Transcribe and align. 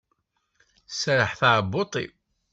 Tserreḥ 0.89 1.31
teɛbuḍt-iw. 1.39 2.11